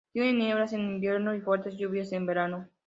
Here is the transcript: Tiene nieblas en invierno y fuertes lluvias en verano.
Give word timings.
Tiene 0.13 0.33
nieblas 0.33 0.73
en 0.73 0.79
invierno 0.81 1.35
y 1.35 1.41
fuertes 1.41 1.77
lluvias 1.77 2.11
en 2.11 2.25
verano. 2.25 2.67